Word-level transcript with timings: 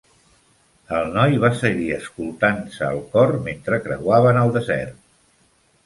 El 0.99 1.11
noi 1.17 1.37
va 1.43 1.51
seguir 1.59 1.91
escoltar-se 1.99 2.89
el 2.91 3.05
cor 3.15 3.37
metre 3.47 3.83
creuaven 3.87 4.45
el 4.47 4.59
desert. 4.61 5.03